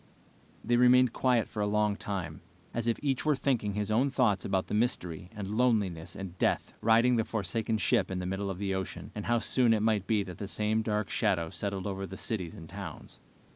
[0.63, 2.41] They remained quiet for a long time,
[2.73, 6.73] as if each were thinking his own thoughts about the mystery and loneliness and death
[6.81, 10.07] riding the forsaken ship in the middle of the ocean, and how soon it might
[10.07, 13.19] be that the same dark shadow settled over the cities and towns.